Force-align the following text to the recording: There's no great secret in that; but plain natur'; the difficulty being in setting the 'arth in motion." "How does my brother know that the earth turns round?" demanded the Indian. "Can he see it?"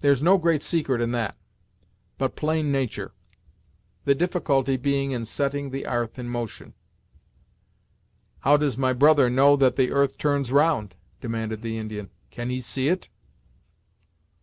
There's 0.00 0.22
no 0.22 0.38
great 0.38 0.62
secret 0.62 1.02
in 1.02 1.12
that; 1.12 1.36
but 2.16 2.34
plain 2.34 2.72
natur'; 2.72 3.12
the 4.06 4.14
difficulty 4.14 4.78
being 4.78 5.10
in 5.10 5.26
setting 5.26 5.68
the 5.68 5.84
'arth 5.84 6.18
in 6.18 6.30
motion." 6.30 6.72
"How 8.38 8.56
does 8.56 8.78
my 8.78 8.94
brother 8.94 9.28
know 9.28 9.56
that 9.56 9.76
the 9.76 9.90
earth 9.92 10.16
turns 10.16 10.50
round?" 10.50 10.94
demanded 11.20 11.60
the 11.60 11.76
Indian. 11.76 12.08
"Can 12.30 12.48
he 12.48 12.60
see 12.60 12.88
it?" 12.88 13.10